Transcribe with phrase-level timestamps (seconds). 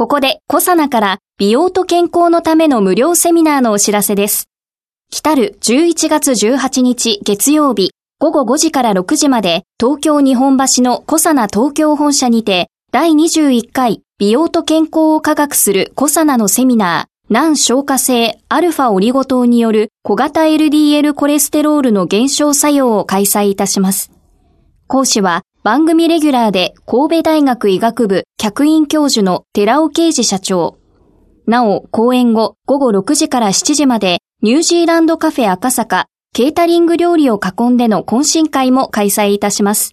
[0.00, 4.48] ここでコサナから美容と健康のための無料セミナーのお知らせです
[5.10, 24.10] 来たる11月18日月曜日午後5時から6時まで東京日本橋のコサナ東京本社にて第21回美容と健康を科学するコサナのセミナー難消化性アルファオリゴ糖による小型 LDL コレステロールの減少作用を開催いたします。
[24.86, 30.78] 講師は番組レギュラーで神戸大学医学部客員教授の寺尾啓治社長。
[31.46, 39.92] なお、講演後午後6時から7時までニュージーランドカフェ赤坂ケータリング料理を囲んでの懇親会も開催いたします。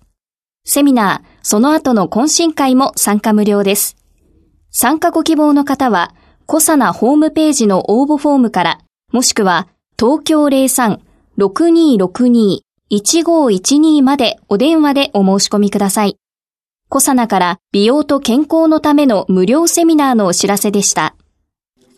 [0.64, 3.98] セミナー、その後の懇親会も参加無料です。
[4.72, 8.80] 参加ご希望の方は、コサナホームページの応募フォームから、
[9.12, 9.68] もしくは、
[10.00, 16.18] 東京03-6262 1512までお電話でお申し込みください。
[16.88, 21.14] コサナから美容と健康のための無料セミナーのお知らせでした。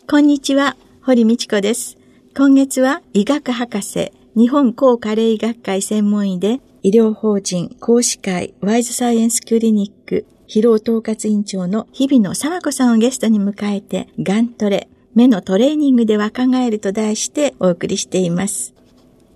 [0.08, 1.96] こんにちは、堀道子です。
[2.36, 18.74] 今月は医学博士、日本高加齢医学会専門医で、医療法人講師会ワイズサイエンスクリニック疲労統括委員長の日々野沢子さんをゲストに迎えて、ガントレ、目のトレーニングで若返ると題してお送りしています。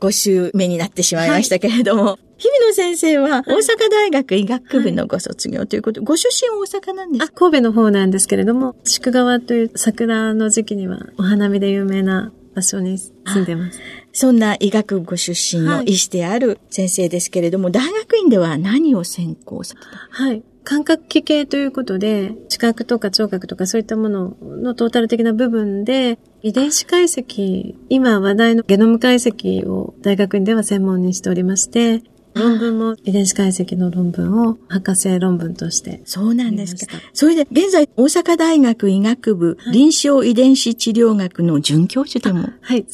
[0.01, 6.01] 5週目になってしまいましたけれども、はい、日々野先生は大阪大学医学部のご卒業ということ。
[6.01, 7.33] で、はい、ご出身大阪なんですか？
[7.35, 13.81] 神戸の方なんですけれども、宿川という桜の時期にはお花見で有名な場所に住んでます。
[14.13, 19.89] そんな医学部出身の医師である先生ですけれども、はい、大学院では何を専攻された？
[20.11, 20.43] はい。
[20.65, 32.03] 感覚器系ということで、知覚とか聴覚とかそういったもののトータル的な部分で、遺伝子解析、今話題のゲノム解析を大学院では専門にしておりまして、
[32.35, 36.03] 論文も遺伝子解析の論文を博士論文として。
[36.05, 36.99] そうなんですか。
[37.15, 42.51] それで現在大阪大学医学部、はい、臨床遺伝子治療学の准教授でも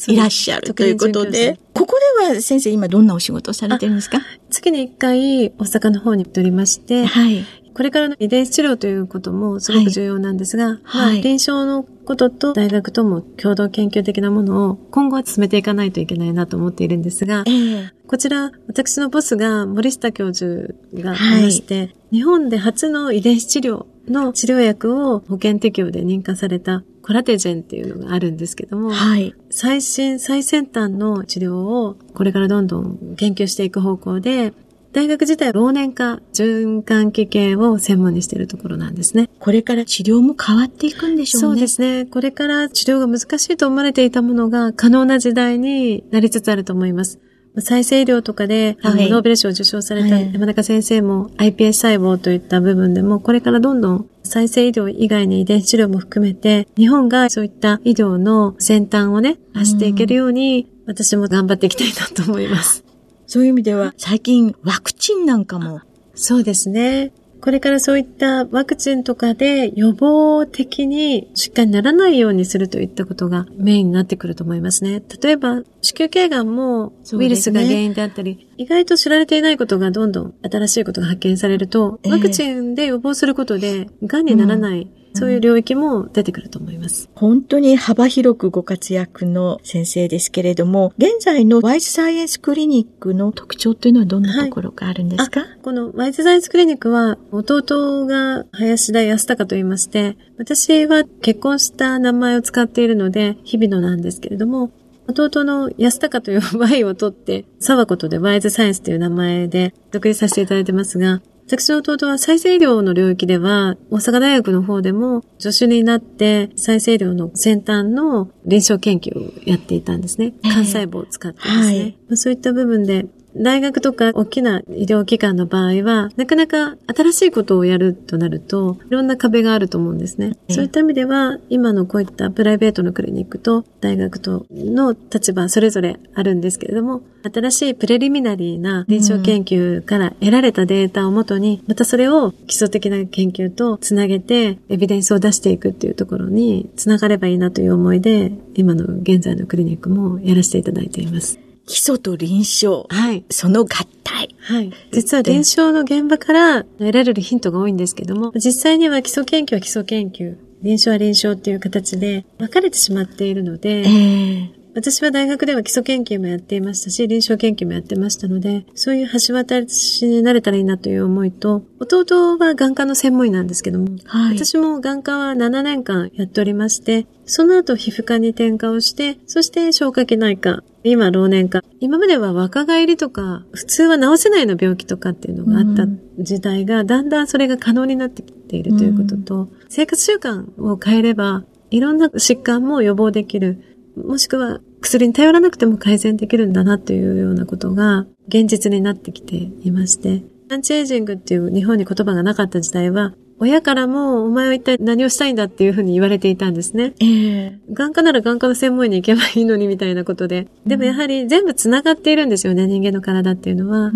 [0.07, 4.21] いらっしゃるということで、ここでは先生今どんなお仕事をされてるんですか？
[4.49, 21.43] 月に一回大阪の方に行っておりまして、はい、これからの遺伝子治療ということもすごく重要なんですが、はい、臨床のことと大学とも共同研究的なものを今後は進めていかないといけないなと思っているんですが、えー、こちら、私のボスが森下教授がい。
[21.43, 34.53] まして、はい、日本で初の遺伝子治療の治療薬を保険適用で認可されたコラテジェンっていうのがあるんですけども、はい、最新、最先端の治療をこれからどんどん研究していく方向で、
[34.93, 39.29] 大学自体老年化循環器系を専門にしているところなんですね。
[39.39, 41.55] これから治療も変わっていくんでしょうね。
[41.55, 42.05] そうですね。
[42.05, 47.19] これから治療が難しいと思われていたものが可能な時代になりつつあると思います。
[47.59, 62.90] 再生医療とかで、はい、ノーベル賞を受賞された山中先生も iPS 細胞といった部分でも、これからどんどん再生医療以外に遺伝子治療も含めて、日本がそういった医療の先端をね、走っていけるように、私も頑張っていきたいなと思います。
[63.31, 65.79] そういう意味では、最近ワクチンなんかも。
[66.15, 67.13] そうですね。
[67.39, 75.01] これからそういったワクチンとかで予防的に疾患にならないようにするといったことがメインになってくると思いますね。
[75.23, 87.09] 例えば、子宮頸がんもウイルスが原因であったり、ね、意外と知られていないことがどんどん新しいことが発見されると、ワクチンで予防することで、癌にならない、うんそういう領域も出てくると思います。
[87.15, 104.71] 本当に幅広くご活躍の先生ですけれども、現在のワイズサイエンスクリニックの特徴というのはどんなところがあるんですか、はい、このワイズサイエンスクリニックは、弟が林田康隆と言いまして、私は結婚した名前を使っているので、日々のなんですけれども、
[105.07, 120.33] 弟の安高という Y を取って、沢ことでワイズサイエンスという名前で独立させていただいてますが、私の弟は再生医療の領域では、大阪大学の方でも助手になって再生医療の先端の臨床研究をやっていたんですね。
[120.43, 121.95] 幹細胞を使ってですね。
[122.07, 123.05] はい、そういった部分で
[123.35, 130.37] 大学とか大きな医療機関の場合は、なかなか新しいことをやるとなると、いろんな壁があると思うんですね。
[130.49, 151.40] そういった意味では、今のこういったプライベートのクリニックと大学との立場それぞれあるんですけれども、新しいプレリミナリーな臨床研究から得られたデータをもとに、またそれを基礎的な研究とつなげて、エビデンスを出していくっていうところにつながればいいなという思いで、今の現在のクリニックもやらせていただいています。
[151.67, 152.85] 基礎と臨床。
[152.89, 153.23] はい。
[153.29, 153.67] その合
[154.03, 154.35] 体。
[154.39, 154.73] はい。
[154.91, 181.61] 実は臨床の現場から得られるヒントが多いんですけども、実際には基礎研究は基礎研究、臨床は臨床っていう形で分かれてしまっているので、えー、私は大学では基礎研究もやっていましたし、臨床研究もやってましたので、そういう橋渡しになれたらいいなという思いと、弟は眼科の専門医なんですけども、はい、私も眼科は7年間やっておりまして、その後皮膚科に転科をして、そして消化器内科、今老年科。
[181.79, 185.85] 今までは若返りとか、普通は治せないの病気とかっていうのがあった
[186.17, 193.61] 時代が、だんだんそれが可能になってきているということと、生活習慣を変えれば、いろんな疾患も予防できる。
[193.95, 203.13] もしくは薬に頼らなくても改善できるんだなというようなことが現実になってきていまして、アンチエイジングっていう日本に言葉がなかった時代は、
[203.43, 206.93] 親からも、お前は一体何をしたいんだっていうふうに言われていたんですね。
[206.99, 210.47] ええー、眼科なら眼科の専門医に行けばいいのにみたいなことで。
[210.67, 213.91] でもやはり全部繋がっているんですよね、人間の体っていうのは。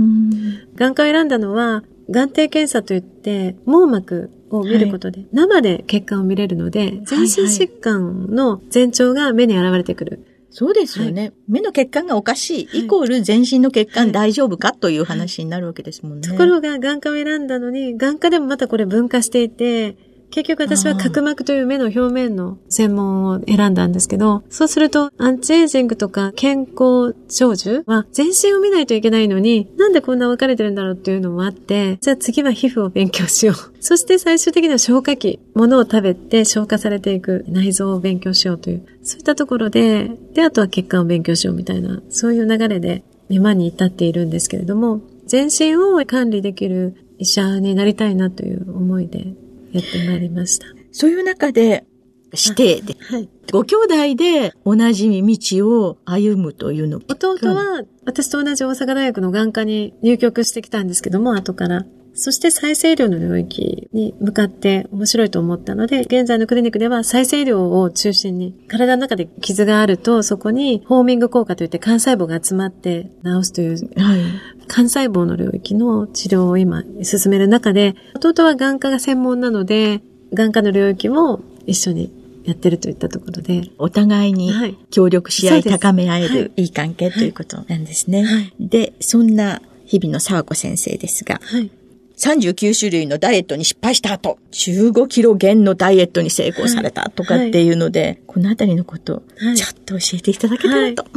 [0.76, 10.26] 眼科を選んだのは、眼底検査といって、網膜を見ることで、はい、生で血管を見れるので、全身疾患の前兆が目に現れてくる。
[10.58, 16.30] そうですよね、はい、目の血管がおかしい、イコール全身の血管大丈夫か、という話になるわけですもんね。
[16.30, 19.98] ところが眼科を選んだのに、眼科でもまたこれ分化していて、
[20.36, 33.56] 結局私は角膜という目の表面の専門を選んだんですけど、そうするとアンチエイジングとか健康長寿は全身を見ないといけないのに、なんでこんな分かれてるんだろうっていうのもあって、じゃあ次は皮膚を勉強しよう。
[33.80, 49.34] そして最終的には消化器、物を食べて消化されていく内臓を勉強しようという、そういったところで、で、あとは血管を勉強しようみたいな、そういう流れで今に至っているんですけれども、全身を管理できる医者になりたいなという思いで
[49.80, 50.68] やってまいりました。
[50.92, 51.86] そういう中で、
[52.32, 56.98] 指定で、はい、ご兄弟で同じ道を歩むというの。
[57.08, 61.86] 弟は、私と同じ大阪大学の眼科に入局してきたんですけども、後から。
[62.18, 74.20] そして再生医療の領域に向かって面白いと思ったので、現在のクリニックでは再生医療を中心に、体の中で傷があると、そこにホーミング効果といって幹細胞が集まって治すという、はい、
[74.68, 80.02] 幹細胞の領域の治療を今進める中で、弟は眼科が専門なので、
[80.34, 82.12] 眼科の領域も一緒に
[82.46, 83.70] やってるといったところで。
[83.78, 84.52] お互いに
[84.92, 88.24] 協力し合い、高め合える、い、い関係ということなんですね。
[88.24, 91.72] はい、で、そんな日々の沢子先生ですが、はい、
[92.18, 99.24] 39種類のダイエットに失敗した後、15キロ減のダイエットに成功されたとかっていうので、はい、このあたりのこと、
[99.56, 101.04] ちょっと教えていただけたらと。
[101.04, 101.10] は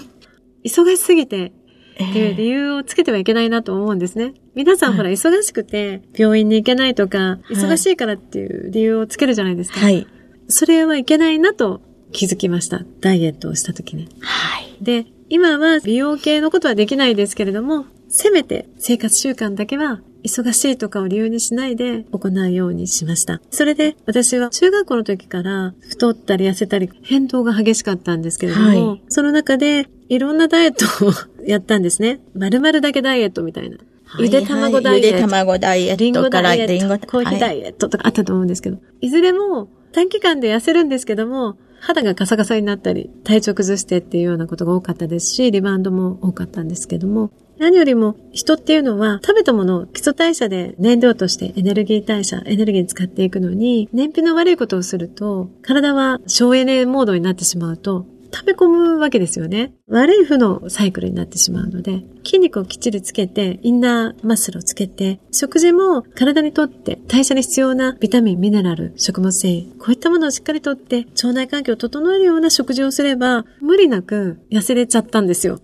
[0.65, 1.53] い、忙しすぎて、
[2.01, 4.35] っていう理由をつけてはいけないなと思うんですね。
[4.55, 9.81] 皆さんほら忙しくて病院に行けないとか、忙しいからっていう理由をつけるじゃないですか。
[9.81, 10.07] はい。
[10.49, 11.81] それはいけないなと
[12.13, 12.83] 気づきました。
[13.01, 14.09] ダイエットをした時に。
[14.21, 14.77] はい。
[14.81, 23.41] で、今は美容系のことはできないですけれども、せめて生活習慣だけは忙しいとかを理由にしないで行うようにしました。
[23.51, 31.13] それで私は中学校の時から太ったり痩せたり変動が激しかったんですけれども、はい、その中でいろんなダイエットを
[31.49, 32.21] やったんですね。
[32.35, 33.79] 〇〇だけダイエットみたいな。
[34.19, 35.07] ゆで卵ダイエット。
[35.07, 36.05] ゆで卵ダイエット。
[36.05, 36.21] リンゴ。
[36.21, 59.73] コーヒーダイエットとかあったと思うんですけど、いずれも短期間で痩せるんですけども、肌がカサカサになったり、体調崩してっていうようなことが多かったですし、リバウンドも多かったんですけども、何よりも人っていうのは食べたものを基礎代謝で燃料としてエネルギー代謝、エネルギーに使っていくのに、燃費の悪いことをすると、体は省エネモードになってしまうと、食べ込むわけですよね。
[59.89, 75.61] 悪い負のサイクルになってしまうので、筋肉をきっちりつけて、インナーマッスルをつけて、食事も体にとって代謝に必要なビタミン、ミネラル、食物繊維、こういったものをしっかりとって、腸内環境を整えるような食事をすれば、無理なく痩せれちゃったんですよ。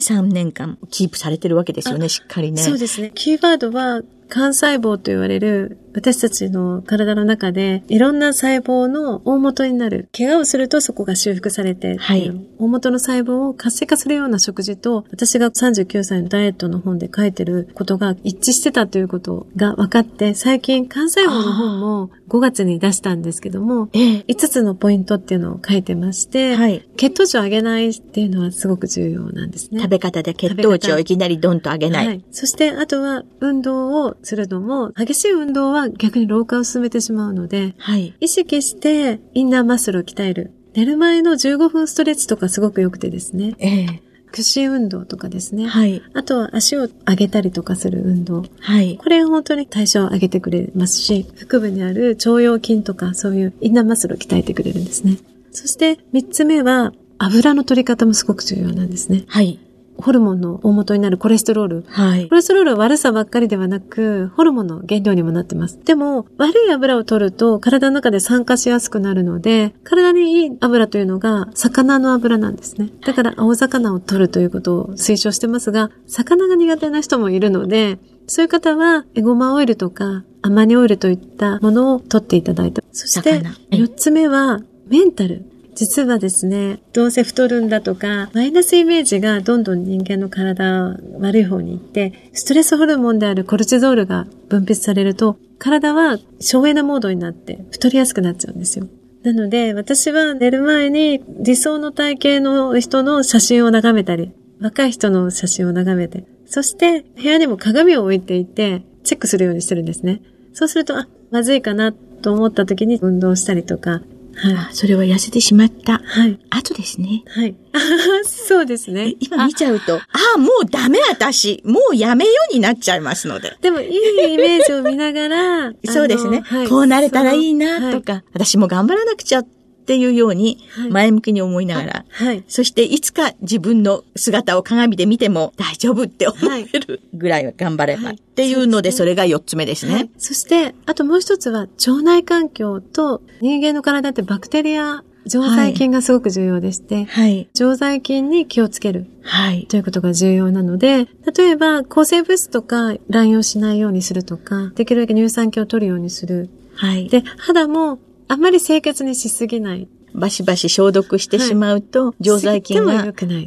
[0.00, 2.62] 3年間キープされてるわけですよね、しっかりね。
[2.62, 3.12] そうですね。
[3.14, 4.02] キーワードは、
[4.34, 10.08] 幹細胞と言われる私たちの体の中でいろんな細胞の大元になる。
[10.16, 29.80] 怪我をするとそこが修復されて、はい、大元の細胞を活性化するような食事と私が39歳のダイエットの本で書いてることが一致してたということが分かって、最近幹細胞の本も5月に出したんですけども、5つのポイントっていうのを書いてまして、はい、血糖値を上げないっていうのはすごく重要なんですね。
[29.80, 32.06] 食べ方で血糖値をいきなりドンと上げない。
[32.06, 40.52] はい、そしてあとは運動をするのも、激しい運動はは逆に老化を進めてしまうので、はい、意識してインナーマッスルを鍛える。
[40.74, 43.54] 寝る前の15分ストレッチとかすごく良くてですね。
[43.58, 45.66] ええ屈伸運動とかですね。
[45.66, 46.00] はい。
[46.14, 48.44] あとは足を上げたりとかする運動。
[48.60, 48.96] はい。
[48.96, 55.16] これが本当に代謝を上げてくれますし、腹部にある腸腰筋とかそういうインナーマッスルを鍛えてくれるんですね。
[55.50, 59.24] そして三つ目は油の取り方もすごく重要なんですね。
[59.26, 59.58] はい。
[60.00, 61.84] ホルモンの大元になるコレステロール。
[61.88, 62.28] はい。
[62.28, 65.78] コレステロールは悪さばっかりではなく、ホルモンの原料にもなってます。
[65.84, 72.90] でも、悪い油を取ると体の中で酸化しやすくなるので、体にいい油というのが魚の油なんですね。
[73.04, 82.80] だから青魚を取るということを推奨してますが、魚が苦手な人もいるので、そういう方は、エゴマオイルとか、アマニオイルといったものを取っていただいて。
[82.92, 83.42] そして、
[83.72, 85.49] 四つ目は、メンタル。
[85.74, 98.88] 実はですね、どうせ太るんだとか、マイナスイメージがどんどん人間の体悪い方に行って、ストレスホルモンであるコルチゾールが分泌されると、体は省エネモードになって太りやすくなっちゃうんですよ。
[99.22, 110.22] なので、私は寝る前に理想の体型の人の写真を眺めたり、若い人の写真を眺めて、そして部屋にも鏡を置いていて、チェックするようにしてるんですね。
[110.52, 114.02] そうすると、あ、まずいかなと思った時に運動したりとか、
[114.42, 114.74] はい。
[114.74, 116.00] それは痩せてしまった。
[116.04, 116.38] はい。
[116.50, 117.22] 後ですね。
[117.26, 117.54] はい。
[118.24, 119.14] そうですね。
[119.20, 120.00] 今見ちゃうと、あ
[120.36, 121.62] あ、もうダメ私。
[121.64, 123.56] もうやめようになっちゃいますので。
[123.60, 125.72] でも、いいイメージを見ながら。
[125.86, 126.68] そうですね、はい。
[126.68, 129.59] こうなれたらいいなとか、はい、私も頑張らなくちゃって
[129.96, 130.58] いうように、
[130.90, 139.94] 前向きに思いながら、はい、そしていつか自分の姿を鏡で見ても大丈夫って思えるぐらい頑張ればっていうので、それが4つ目ですね。
[139.94, 149.06] はい、そして、あともう一つは腸内環境と人間の体ってバクテリア常在菌がすごく重要でして、はい、常在菌に気をつける。
[149.22, 149.66] はい。
[149.66, 151.06] ということが重要なので、
[151.36, 156.48] 例えば、抗生物質とか乱用しないようにするとか、できるだけ乳酸菌を取るようにする。
[156.74, 157.08] はい。
[157.08, 157.98] で、肌も
[158.30, 159.88] あんまり清潔にしすぎない。
[160.14, 162.96] バシバシ消毒してしまうと、はい、常在菌がい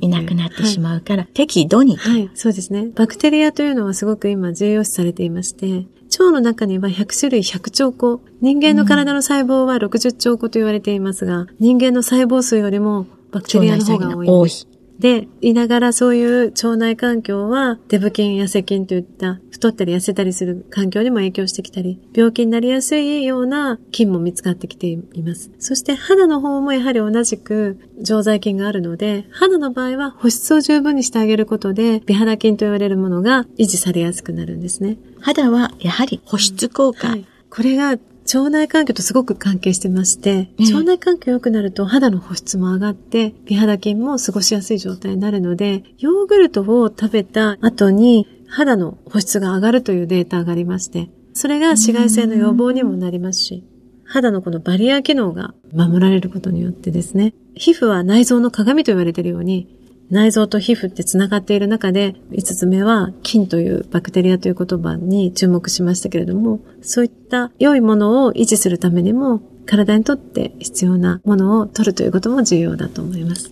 [0.10, 1.96] なくなってしまうから、はい、適度に。
[1.96, 2.90] はい、そうですね。
[2.94, 5.86] バクテリアというのはすごく今重要視されていまして、
[6.20, 8.22] 腸の中には100種類100兆個。
[8.42, 14.28] 人間の体の細胞は60兆個と言われていますが、人間の細胞数よりもバクテリアの方が多い。
[14.28, 14.52] 多い。
[15.00, 25.52] で、いながらそういう腸内環境は、デブ菌、痩せ菌といった太ったり痩せたりする環境にも影響してきたり、病気になりやすいような菌も見つかってきています。
[25.60, 34.98] そして肌の方もやはり同じく常在菌があるので、肌の場合は保湿を十分にしてあげることで、美肌菌と言われるものが維持されやすくなるんですね。
[35.20, 37.08] 肌はやはり保湿効果。
[37.08, 53.64] はい、これが腸内環境とすごく関係してまして、腸内環境良くなると肌の保湿も上がって、美肌菌も過ごしやすい状態になるので、ヨーグルトを食べた後に肌の保湿が上がるというデータがありまして、それが紫外線の予防にもなりますし、
[54.06, 59.68] 肌のこのバリア機能が守られることによってですね、皮膚は内臓の鏡と言われているように、
[60.10, 73.52] 内臓と皮膚って繋がっている中で、5つ目は菌というバクテリアという言葉に注目しましたけれども、そういった良いものを維持するためにも、体にとって必要なものを取るということも重要だと思います。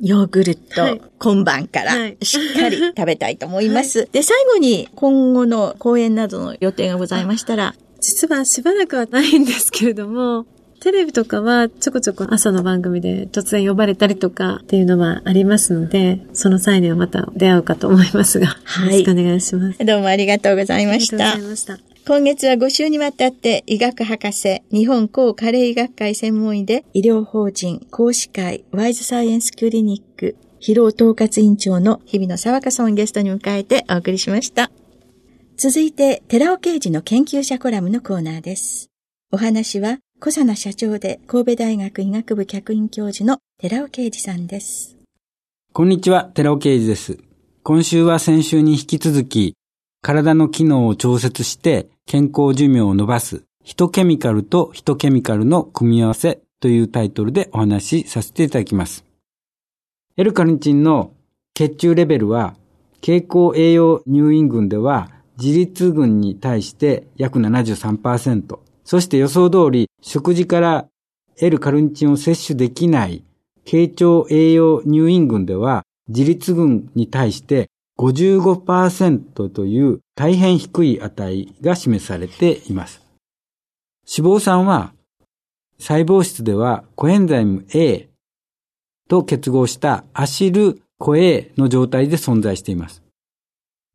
[0.00, 4.00] ヨーグルト、今晩からしっかり食べたいと思います。
[4.00, 10.46] はい、で、最後に今後の講演などの予定がございましたら、実はしばらくはないんですけれども、
[10.82, 19.78] テレビとかはちょこちょこ朝の番組で突然呼ばれたりとかっていうのはありますので、その際にはまた出会うかと思いますが、はい、よろしくお願いします。
[19.78, 21.14] どうもありがとうございました。
[21.14, 21.78] ありがとうございました。
[22.04, 34.72] 今月は5週にわたって医学博士、日本高加齢医学会専門医で医療法人講師会ワイズサイエンスクリニック疲労統括委員長の日比野沢香さんをゲストに迎えてお送りしました。
[35.56, 38.90] 続いて、寺尾刑事の研究者コラムのコーナーです。
[39.30, 44.96] お話は、小佐奈社長で神戸大学医学部客員教授の寺尾啓二さんです。
[45.72, 47.18] こんにちは、寺尾啓二です。
[47.64, 49.56] 今週は先週に引き続き、
[50.00, 59.04] 体の機能を調節して健康寿命を伸ばす、ヒトケミカルとヒトケミカルの組み合わせというタイトルでお話しさせていただきます。
[60.16, 61.14] L カルニチンの
[61.52, 62.54] 血中レベルは、
[63.00, 70.88] 経口栄養入院群では自立群に対して約73%、そして予想通り食事から
[71.40, 73.24] L カルニチンを摂取できない
[73.64, 83.02] 傾聴栄養入院群では自立群に対して55%という大変低い値が示されています。
[84.16, 84.92] 脂肪酸は
[85.78, 88.08] 細胞質ではコエンザイム A
[89.08, 93.01] と結合したアシルコ A の状態で存在しています。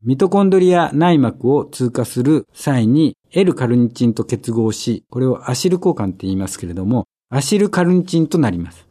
[0.04, 8.88] ミトコンドリア内膜を通過する際に L カルニチンと結合し、これをアシル交換って言いますけれども、アシルカルニチンとなります。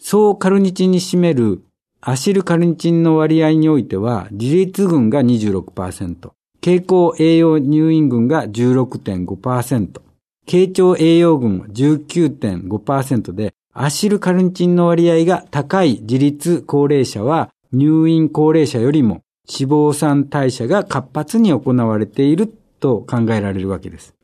[0.00, 1.62] 総カルニチンに占める
[2.00, 6.30] アシルカルニチンの割合においては、自立群が26%、
[6.60, 10.00] 蛍光栄養入院群が16.5%、
[10.46, 22.48] 傾聴栄養群は19.5%で、アシルカルニチンの割合が高い自立高齢者は入院高齢者よりも脂肪酸代謝が活発に行われている
[22.80, 24.14] と考えられるわけです。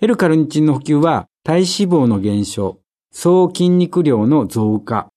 [0.00, 2.78] ヘルカルニチンの補給は体脂肪の減少、
[3.12, 5.08] 総筋肉量の増加、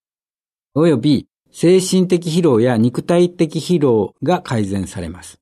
[0.76, 5.40] 及び精神的疲労や肉体的疲労が改善されます。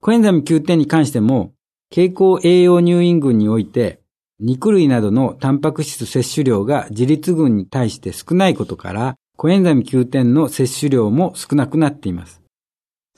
[0.00, 1.52] コエンザム9点に関しても、
[1.90, 4.00] 経口栄養入院群において、
[4.40, 12.37] 肉類などのタンパク質摂取量が自立群に対して少ないことから、コエンザム9点の摂取量も少なくなっています。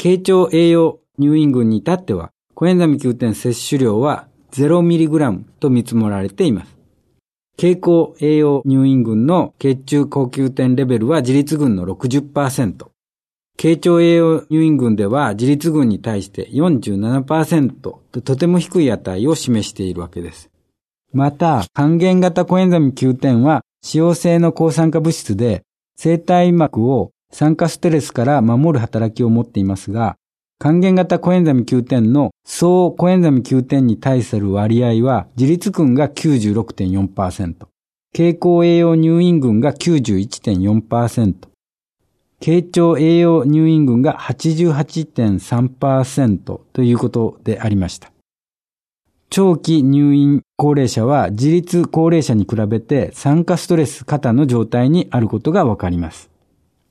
[0.00, 6.75] 傾聴栄養入院群に至っては、コエンザミ9点摂取量は 0mg と見積もられています。
[7.59, 12.87] 経口栄養入院群の血中高級点レベルは自立群の60%。
[13.59, 20.49] 傾聴栄養入院群では自立群に対して47%ととても低い値を示しているわけです。
[21.12, 25.61] また、還元型コエンザミ9点は、使用性の抗酸化物質で、
[25.97, 30.17] 生体膜を酸化ステレスから守る働きを持っていますが、
[30.59, 37.55] 還元型コエンザミ9点の総コエンザミ9点に対する割合は、自立群が96.4%、
[38.13, 41.35] 経口栄養入院群が91.4%、
[42.41, 48.11] 経腸栄養入院群が88.3%ということでありました。
[49.31, 56.31] 長期入院高齢者は自立高齢者に比べて酸化ストレス型の状態にあることがわかります。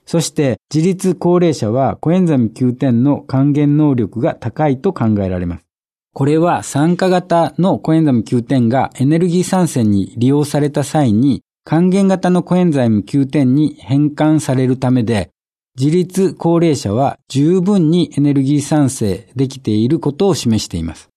[0.10, 5.68] そして自立高齢者はコエンザミ9点の還元能力が高いと考えられます。
[6.16, 15.30] これは酸化型のコエンザム9点がエネルギー酸性に利用された際に還元型のコエンザイム9点に変換されるためで、
[15.80, 21.10] 自立高齢者は十分にエネルギー酸性できていることを示しています。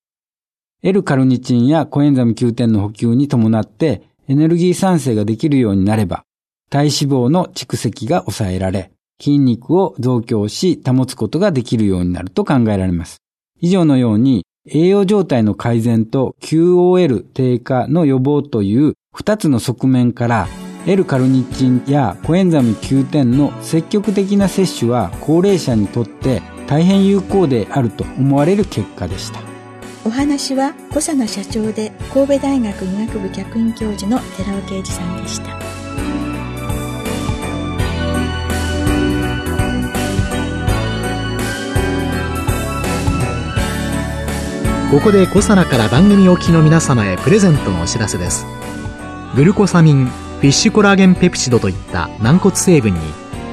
[0.82, 6.24] L カルニチンやコエンザム9点の補給に伴ってエネルギー酸性ができるようになれば、
[6.72, 13.18] 体脂肪の蓄積が抑えられ、筋肉を増強し保つことができるようになると考えられます。
[13.60, 20.48] 以上のように、栄養状態の改善と QOL 低下の予防という2つの側面から
[20.86, 29.40] L カルニチンやコエンザミ9点の積極的な摂取は高齢者にとって大変有効であると思われる結果でした
[30.04, 35.71] お話は小佐野社長で神戸大学医学部客員教授の寺尾啓二さんでした
[44.92, 48.44] ここでコサナから番組お聞きの皆様へプレゼントのお知らせです。
[49.34, 53.00] グルコサミンフィッシュコラーゲンペプチドといった軟骨成分に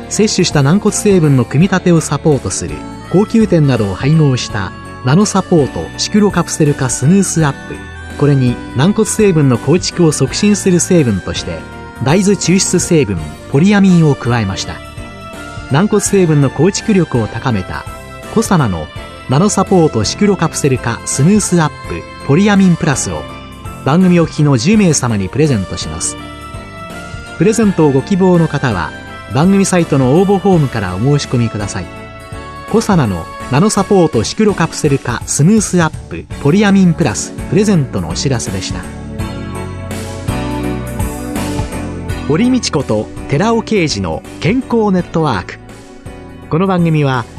[0.09, 2.75] 摂取した軟骨成分の組み立てをサポートする
[3.09, 4.73] 高級店などを配合した
[5.05, 7.75] ナノサポートシクロカプセル化スムースアップ。
[8.19, 11.59] これに軟骨成分の構築を促進する成分として
[12.03, 13.17] 大豆抽出成分
[13.49, 14.75] ポリアミンを加えました。
[15.71, 17.85] 軟骨成分の構築力を高めた
[18.35, 18.87] コサナの
[19.29, 23.21] ナノサポートシクロカプセル化スムースアップポリアミンプラスを
[23.85, 26.17] 番組お聞きの10名様にプレゼントします。
[27.37, 28.89] プレゼントをご希望の方は
[29.35, 31.85] 番組サイトの応募フォームからお申し込みください。
[32.71, 38.79] コサナのナノサポートシクロカプセル化スムースアップポリアミンプラスプレゼントのお知らせでした。
[42.27, 45.59] 堀道子と寺尾啓二の健康ネットワーク。
[46.49, 47.25] この番組は「